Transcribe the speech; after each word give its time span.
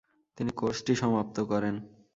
তিনি 0.37 0.51
কোর্সটি 0.51 0.93
সমাপ্ত 0.95 1.37
করেন। 1.51 1.75